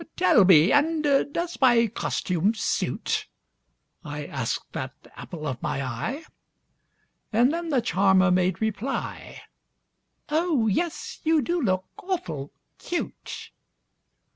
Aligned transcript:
"Tell 0.17 0.45
me 0.45 0.71
and 0.71 1.03
does 1.31 1.59
my 1.61 1.85
costume 1.85 2.55
suit?" 2.55 3.27
I 4.03 4.25
asked 4.25 4.73
that 4.73 4.93
apple 5.15 5.45
of 5.45 5.61
my 5.61 5.83
eye 5.83 6.23
And 7.31 7.53
then 7.53 7.69
the 7.69 7.81
charmer 7.83 8.31
made 8.31 8.59
reply, 8.61 9.43
"Oh, 10.27 10.65
yes, 10.65 11.19
you 11.23 11.43
do 11.43 11.61
look 11.61 11.85
awful 12.01 12.51
cute!" 12.79 13.51